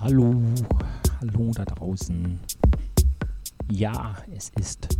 Hallo, 0.00 0.32
hallo 1.20 1.50
da 1.52 1.64
draußen. 1.64 2.38
Ja, 3.68 4.14
es 4.32 4.50
ist 4.50 4.96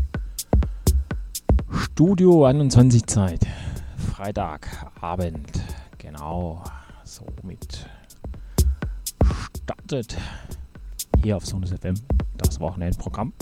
Studio 1.71 2.45
21 2.45 3.07
Zeit. 3.07 3.47
Freitagabend. 3.97 5.53
Genau. 5.99 6.65
Somit 7.05 7.89
startet 9.63 10.17
hier 11.23 11.37
auf 11.37 11.47
Sonus 11.47 11.71
FM 11.71 11.95
das 12.37 12.59
Wochenendprogramm. 12.59 13.33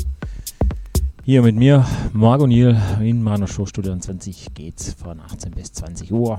Hier 1.24 1.40
mit 1.40 1.56
mir, 1.56 1.86
Margot 2.12 2.48
Niel, 2.48 2.78
in 3.00 3.22
meiner 3.22 3.46
Show 3.46 3.64
Studio 3.64 3.96
20 3.96 4.52
geht's 4.52 4.92
von 4.92 5.20
18 5.20 5.52
bis 5.52 5.72
20 5.72 6.12
Uhr. 6.12 6.36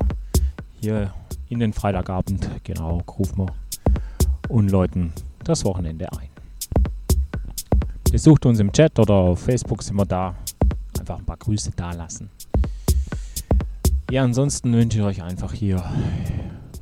Hier 0.80 1.12
in 1.50 1.58
den 1.60 1.74
Freitagabend, 1.74 2.48
genau, 2.64 3.02
rufen 3.18 3.40
wir 3.40 3.67
und 4.50 4.72
läuten 4.72 5.14
das 5.44 5.64
Wochenende 5.66 6.12
ein. 6.14 6.30
Besucht 8.12 8.46
uns 8.46 8.60
im 8.60 8.72
Chat 8.72 8.98
oder 9.00 9.14
auf 9.14 9.40
Facebook 9.40 9.84
sind 9.84 9.98
wir 9.98 10.06
da. 10.06 10.36
Einfach 11.00 11.20
ein 11.20 11.26
paar 11.26 11.38
Grüße 11.38 11.72
da 11.76 11.92
lassen. 11.92 12.30
Ja, 14.10 14.24
ansonsten 14.24 14.74
wünsche 14.74 15.00
ich 15.00 15.04
euch 15.04 15.22
einfach 15.24 15.54
hier 15.54 15.84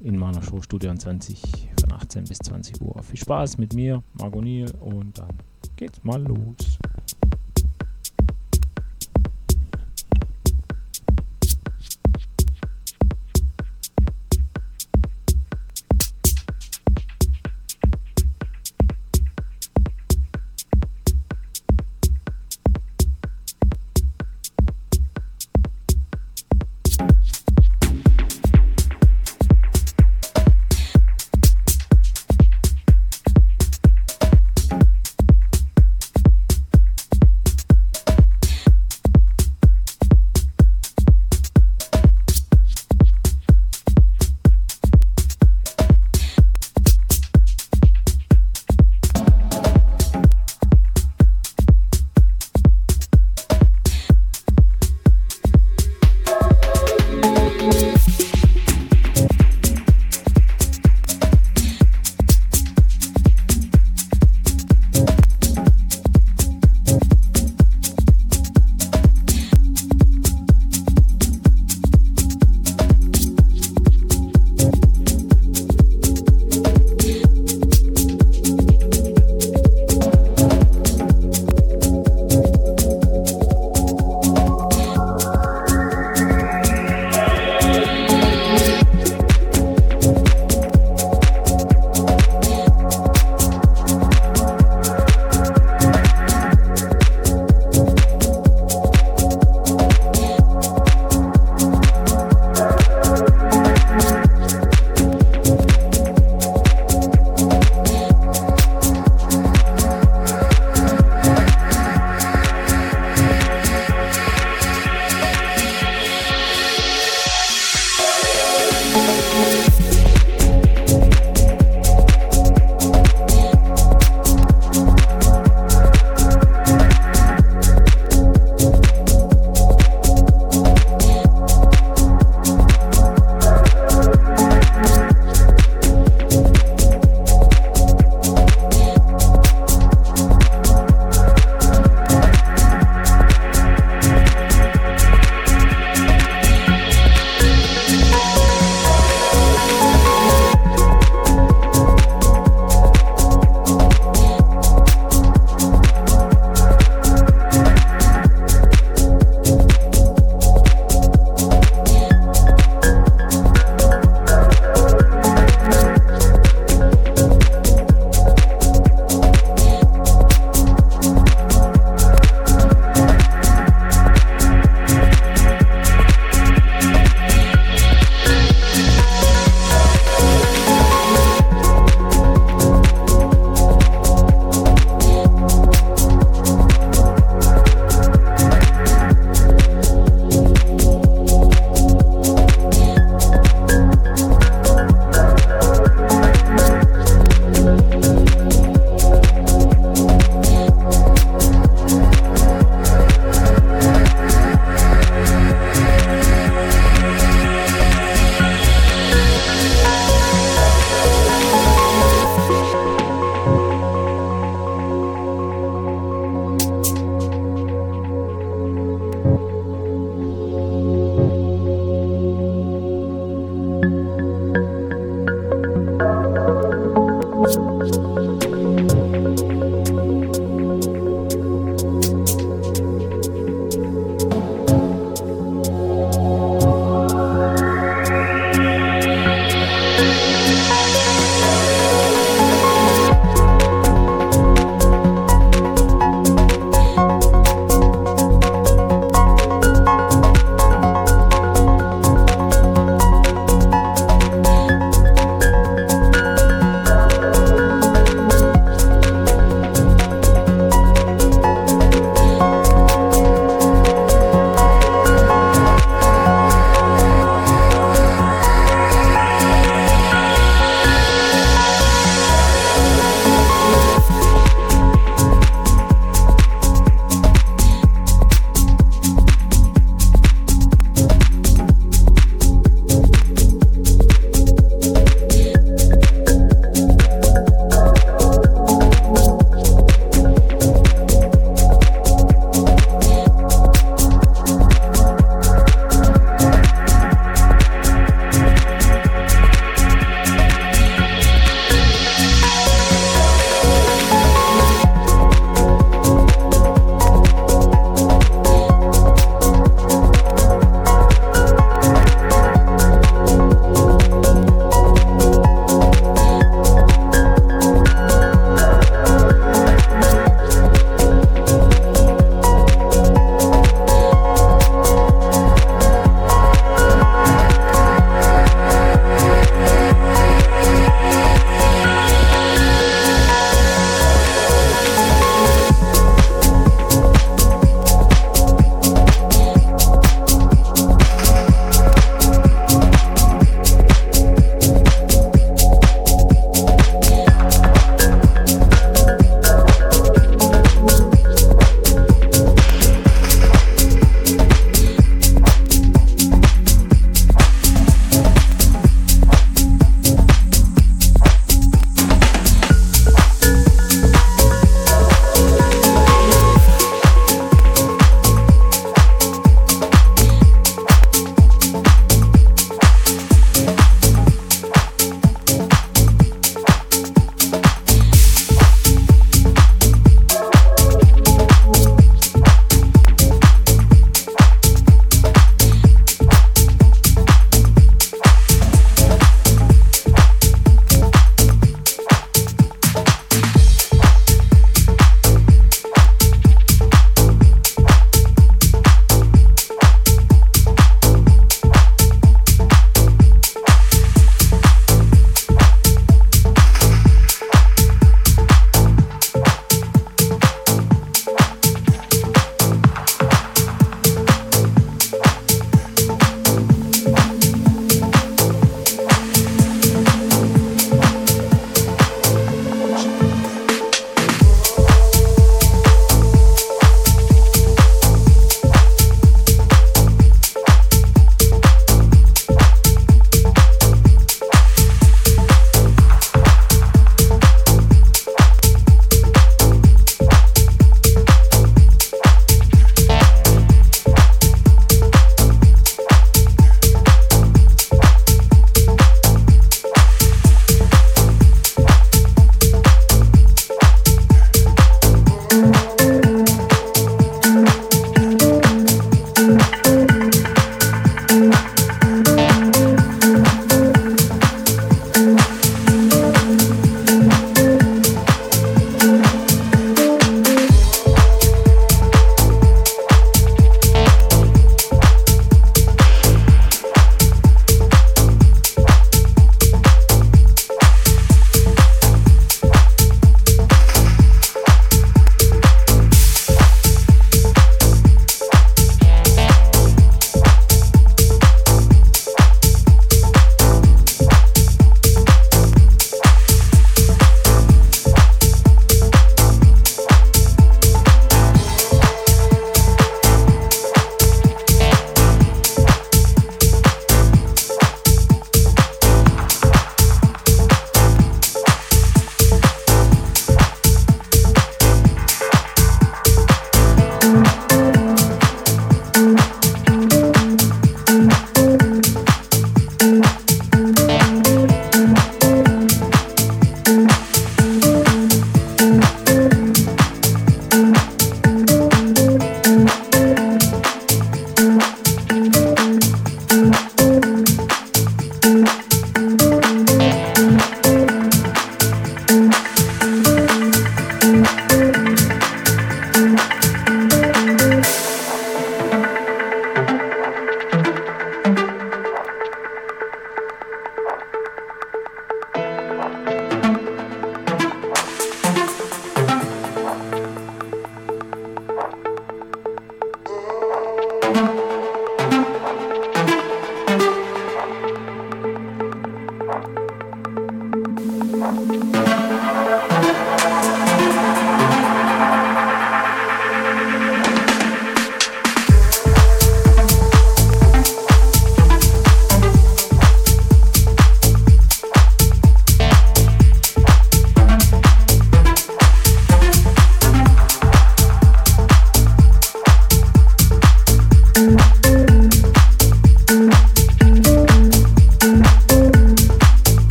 in 0.00 0.16
meiner 0.16 0.42
Show 0.42 0.62
Studio 0.62 0.94
20 0.94 1.68
von 1.80 1.92
18 1.92 2.24
bis 2.24 2.38
20 2.38 2.80
Uhr 2.80 3.02
viel 3.02 3.18
Spaß 3.18 3.58
mit 3.58 3.74
mir, 3.74 4.02
Margot 4.14 4.44
Niel, 4.44 4.70
und 4.80 5.18
dann 5.18 5.34
geht's 5.76 6.02
mal 6.04 6.22
los. 6.22 6.78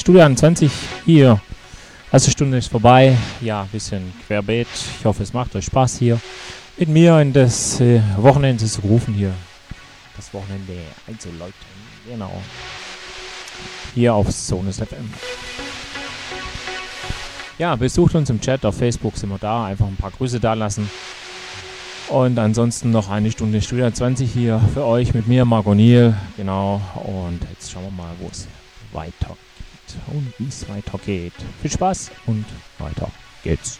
Studio 0.00 0.22
21 0.22 0.72
hier. 1.04 1.38
Erste 2.10 2.30
Stunde 2.30 2.56
ist 2.56 2.68
vorbei. 2.68 3.18
Ja, 3.42 3.62
ein 3.62 3.68
bisschen 3.68 4.14
querbeet. 4.26 4.66
Ich 4.98 5.04
hoffe, 5.04 5.22
es 5.22 5.34
macht 5.34 5.54
euch 5.54 5.66
Spaß 5.66 5.98
hier 5.98 6.18
mit 6.78 6.88
mir 6.88 7.20
in 7.20 7.34
das 7.34 7.78
äh, 7.80 8.00
Wochenende 8.16 8.64
zu 8.64 8.80
rufen 8.80 9.12
hier. 9.12 9.34
Das 10.16 10.32
Wochenende 10.32 10.72
einzuläuten. 11.06 11.52
Genau. 12.08 12.32
Hier 13.94 14.14
auf 14.14 14.32
Sonus 14.32 14.78
FM. 14.78 15.12
Ja, 17.58 17.76
besucht 17.76 18.14
uns 18.14 18.30
im 18.30 18.40
Chat 18.40 18.64
auf 18.64 18.78
Facebook, 18.78 19.18
sind 19.18 19.28
wir 19.28 19.38
da. 19.38 19.66
Einfach 19.66 19.86
ein 19.86 19.96
paar 19.96 20.12
Grüße 20.12 20.40
da 20.40 20.54
lassen. 20.54 20.88
Und 22.08 22.38
ansonsten 22.38 22.90
noch 22.90 23.10
eine 23.10 23.30
Stunde 23.30 23.60
Studio 23.60 23.90
20 23.90 24.32
hier 24.32 24.62
für 24.72 24.86
euch 24.86 25.12
mit 25.12 25.28
mir, 25.28 25.44
Marco 25.44 25.74
Niel. 25.74 26.14
Genau. 26.38 26.80
Und 27.04 27.40
jetzt 27.52 27.70
schauen 27.70 27.84
wir 27.84 27.90
mal, 27.90 28.12
wo 28.18 28.28
es 28.28 28.48
weitergeht 28.92 29.49
und 30.08 30.32
wie 30.38 30.48
es 30.48 30.68
weitergeht. 30.68 31.34
Viel 31.60 31.70
Spaß 31.70 32.10
und 32.26 32.44
weiter 32.78 33.10
geht's. 33.42 33.78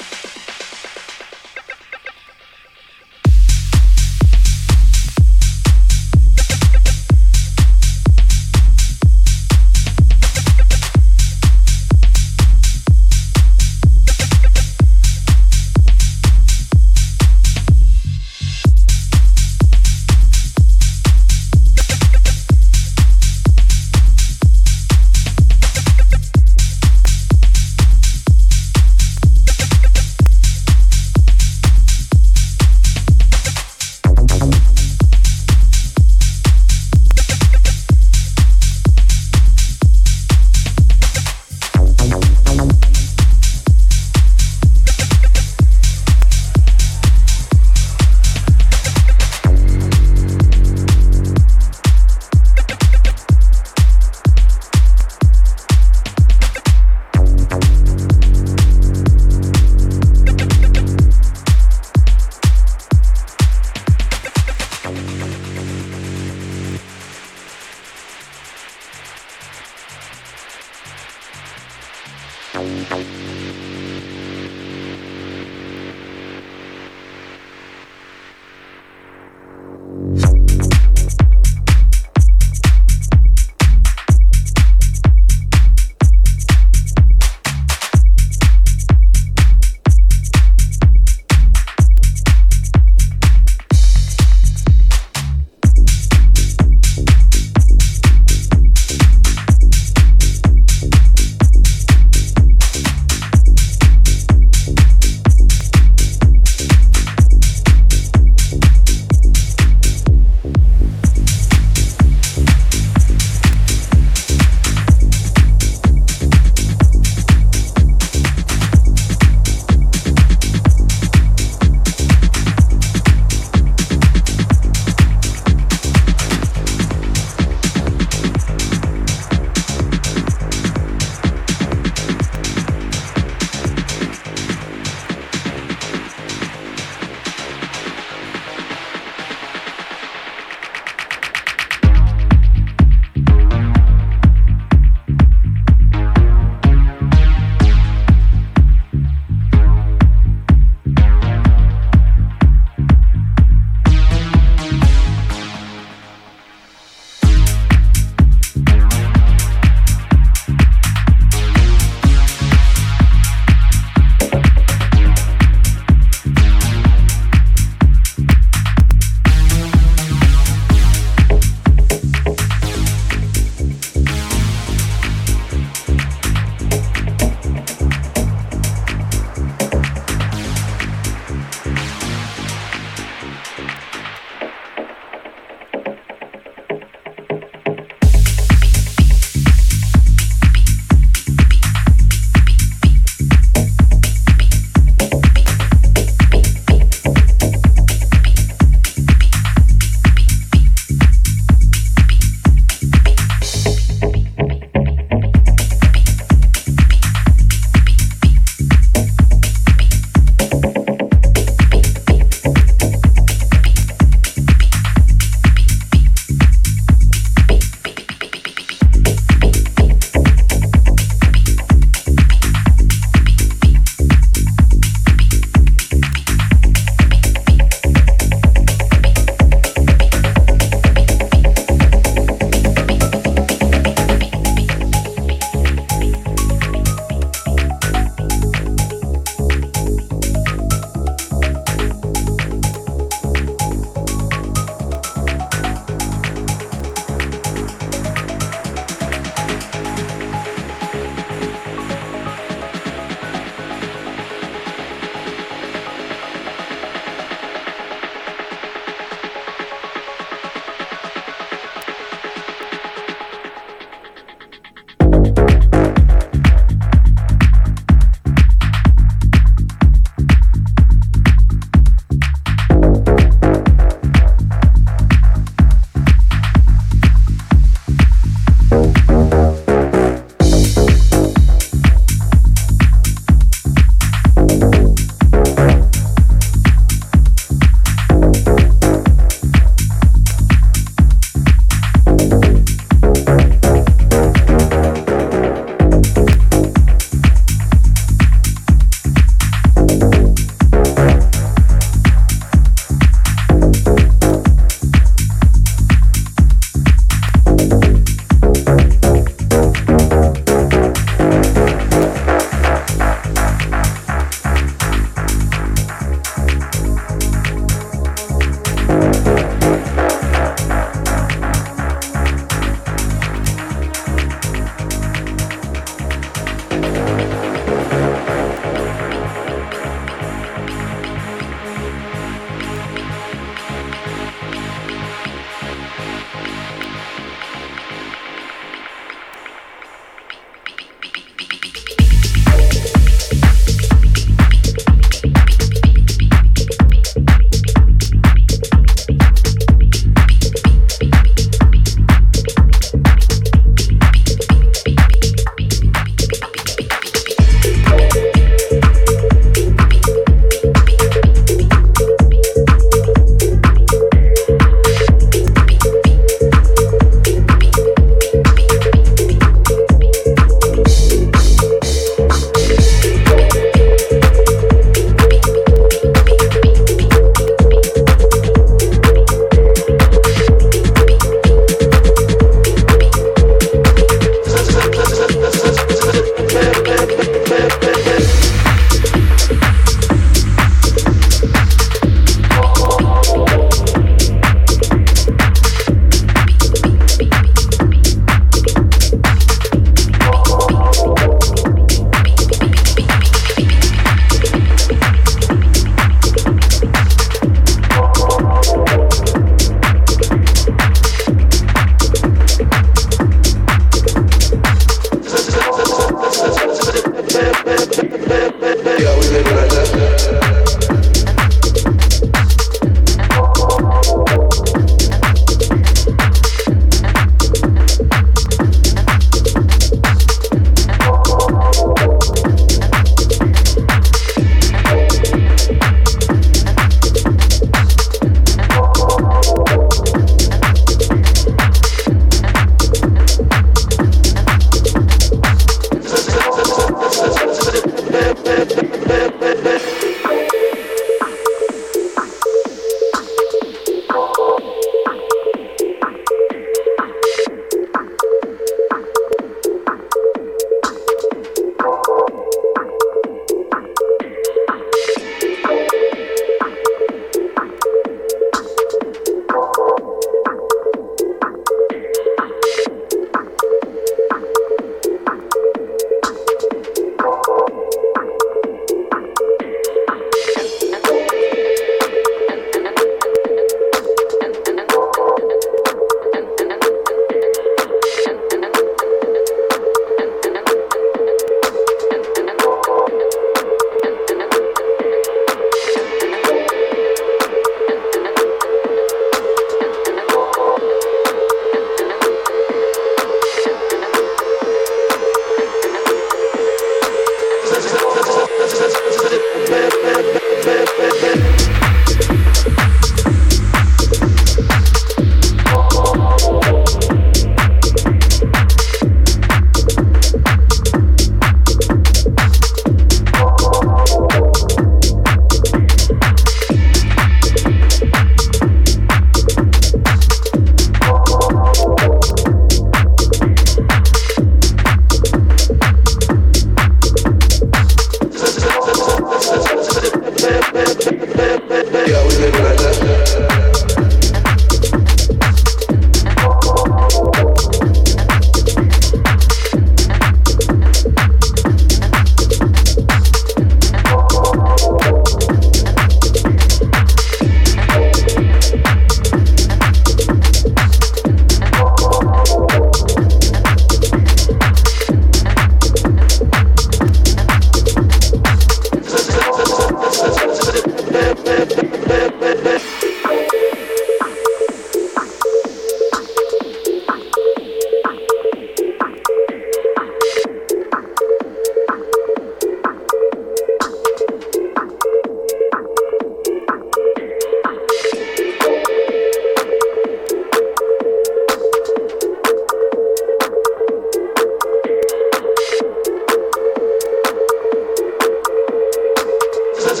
Thank 599.88 600.00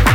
you. 0.00 0.05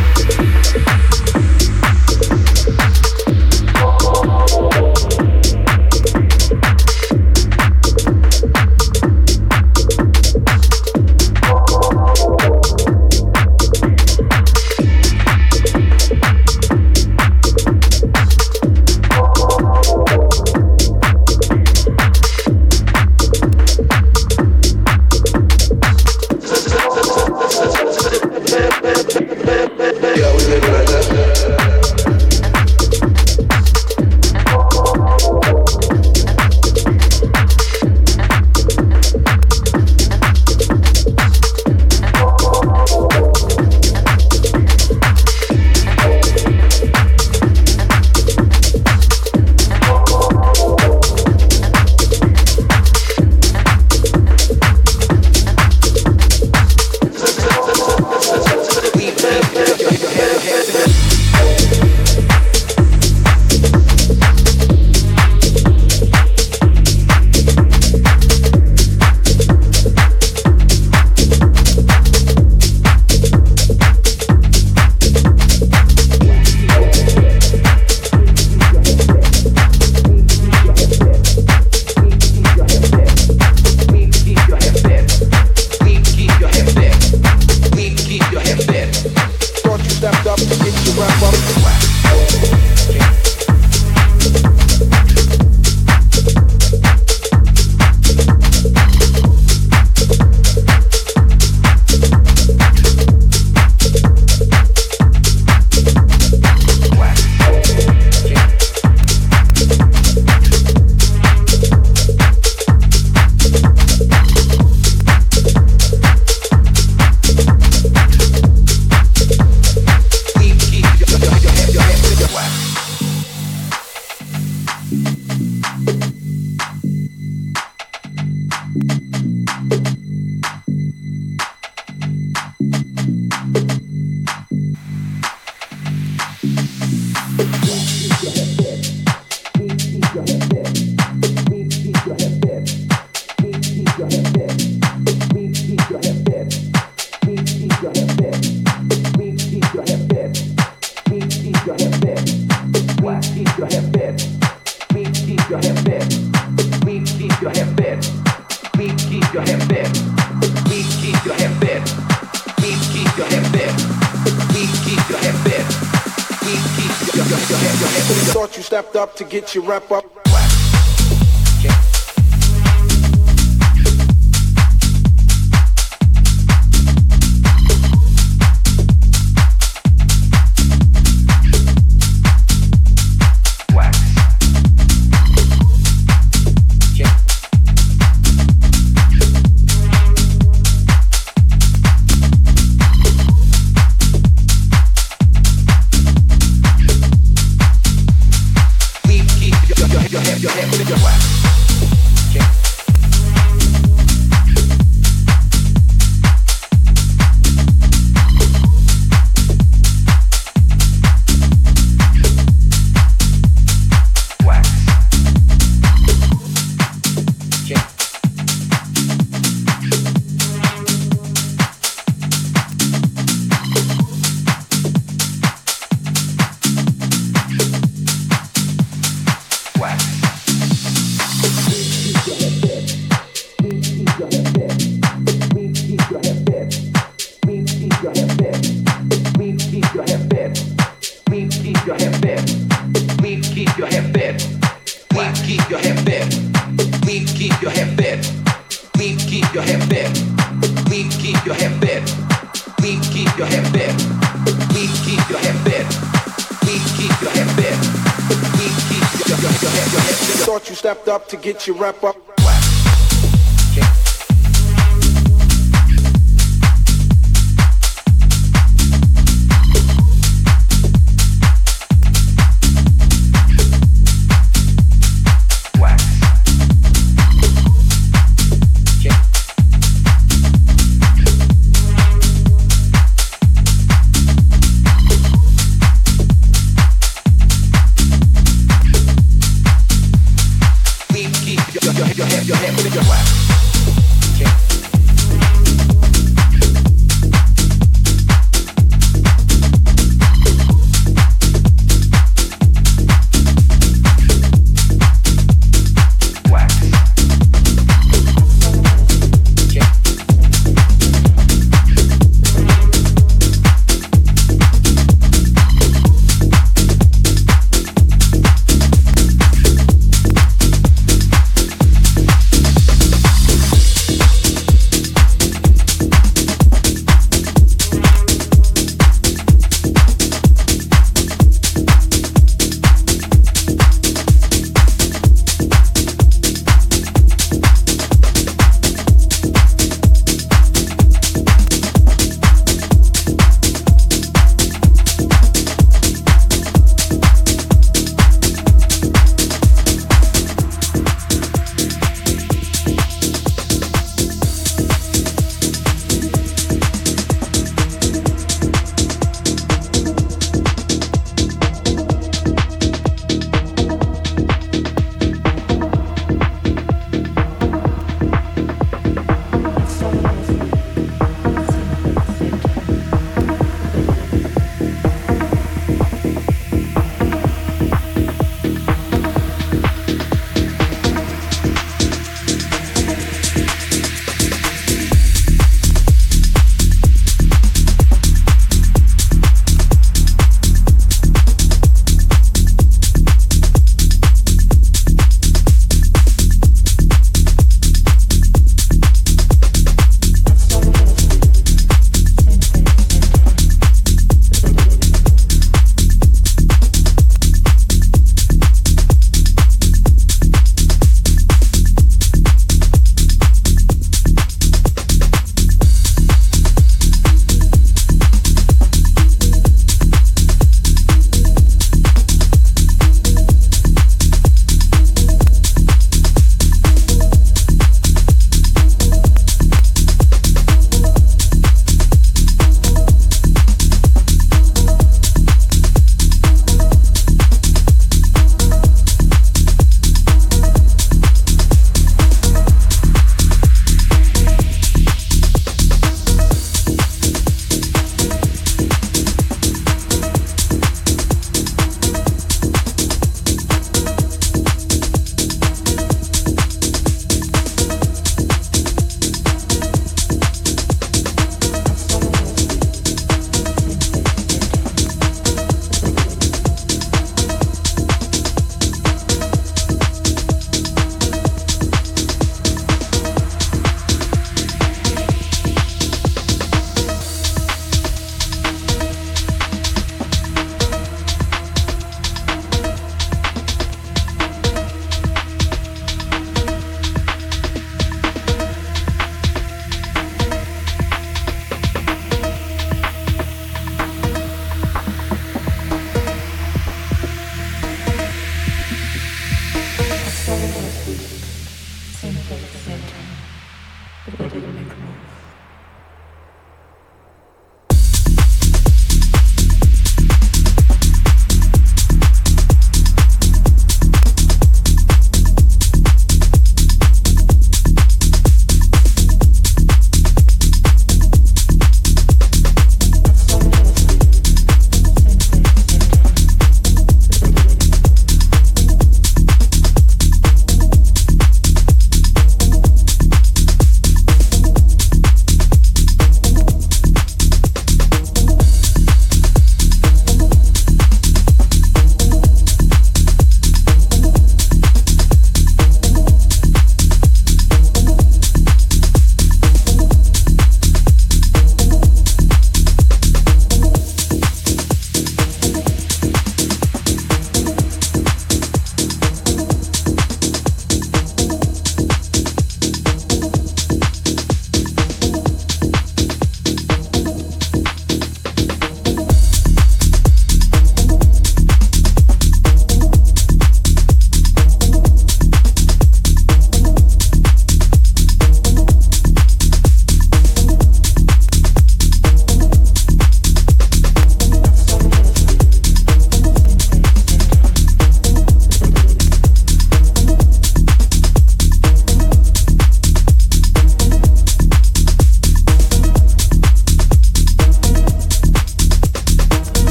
Get 261.52 261.68
you 261.68 261.74
wrap 261.74 262.02
up. 262.02 262.21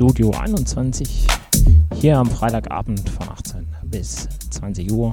Studio 0.00 0.30
21. 0.30 1.26
Hier 1.96 2.16
am 2.16 2.24
Freitagabend 2.24 3.06
von 3.10 3.28
18 3.28 3.66
bis 3.84 4.30
20 4.48 4.90
Uhr. 4.90 5.12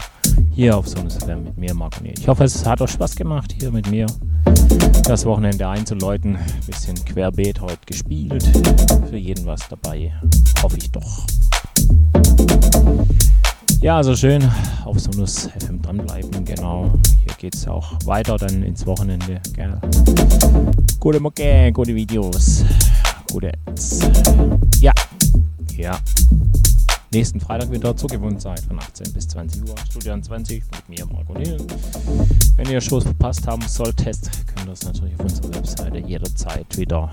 Hier 0.50 0.78
auf 0.78 0.88
Sonus 0.88 1.18
FM 1.18 1.44
mit 1.44 1.58
mir, 1.58 1.74
Marco 1.74 2.02
Niel. 2.02 2.14
Ich 2.18 2.26
hoffe, 2.26 2.46
es 2.46 2.66
hat 2.66 2.80
euch 2.80 2.92
Spaß 2.92 3.18
gemacht, 3.18 3.54
hier 3.60 3.70
mit 3.70 3.92
mir 3.92 4.06
das 5.06 5.26
Wochenende 5.26 5.68
einzuläuten. 5.68 6.38
Bisschen 6.66 6.96
querbeet 7.04 7.60
heute 7.60 7.86
gespielt. 7.86 8.50
Für 9.10 9.18
jeden 9.18 9.46
was 9.46 9.60
dabei. 9.68 10.14
Hoffe 10.64 10.78
ich 10.78 10.90
doch. 10.90 11.26
Ja, 13.82 13.98
also 13.98 14.16
schön 14.16 14.50
auf 14.86 15.02
Sonus 15.02 15.50
FM 15.60 15.82
dranbleiben, 15.82 16.46
genau. 16.46 16.94
Hier 17.26 17.36
geht 17.38 17.56
es 17.56 17.68
auch 17.68 17.92
weiter 18.06 18.38
dann 18.38 18.64
ins 18.64 18.86
Wochenende, 18.86 19.42
gell. 19.54 19.82
Gute 21.02 21.20
Mucke, 21.20 21.72
gute 21.74 21.94
Videos, 21.94 22.64
Ads. 23.34 24.00
Ja, 24.80 24.94
ja. 25.76 26.00
Nächsten 27.12 27.40
Freitag 27.40 27.72
wieder 27.72 27.96
zur 27.96 28.10
Gewohnzeit 28.10 28.60
von 28.62 28.80
18 28.80 29.14
bis 29.14 29.28
20 29.28 29.64
Uhr, 29.68 29.76
Studio 29.90 30.20
20 30.20 30.64
mit 30.72 30.90
mir, 30.90 31.06
Marco 31.06 31.34
Niel. 31.34 31.58
Wenn 32.56 32.70
ihr 32.70 32.82
Shows 32.82 33.04
verpasst 33.04 33.48
haben 33.48 33.62
solltet, 33.68 34.20
könnt 34.48 34.68
ihr 34.68 34.72
das 34.72 34.84
natürlich 34.84 35.14
auf 35.16 35.22
unserer 35.22 35.56
Webseite 35.56 35.98
jederzeit 36.00 36.78
wieder 36.78 37.12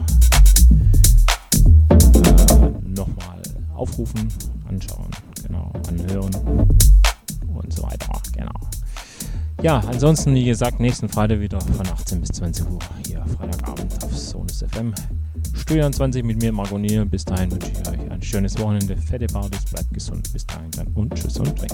äh, 1.91 2.89
nochmal 2.89 3.43
aufrufen, 3.75 4.29
anschauen 4.69 5.11
genau, 5.47 5.73
anhören 5.89 6.35
und 7.55 7.73
so 7.73 7.83
weiter, 7.83 8.21
genau. 8.33 8.53
Ja, 9.63 9.81
ansonsten, 9.81 10.35
wie 10.35 10.45
gesagt, 10.45 10.81
nächsten 10.81 11.09
Freitag 11.09 11.41
wieder 11.41 11.61
von 11.61 11.87
18 11.87 12.21
bis 12.21 12.31
20 12.31 12.69
Uhr 12.71 12.81
hier 13.07 13.25
Freitagabend 13.37 14.05
auf 14.05 14.17
Sonus 14.17 14.63
FM. 14.71 14.93
Studio 15.57 15.89
20 15.89 16.25
mit 16.25 16.43
mir, 16.43 16.53
Margot 16.53 16.81
Nier. 16.81 17.05
Bis 17.05 17.25
dahin 17.25 17.51
wünsche 17.51 17.71
ich 17.71 17.89
euch 17.89 18.11
ein 18.11 18.23
schönes 18.23 18.59
Wochenende, 18.59 18.97
fette 18.97 19.27
Partys, 19.27 19.65
bleibt 19.71 19.93
gesund. 19.95 20.33
Bis 20.33 20.47
dahin 20.47 20.71
dann 20.73 20.89
und 20.89 21.15
tschüss 21.15 21.39
und 21.39 21.63
weg. 21.63 21.71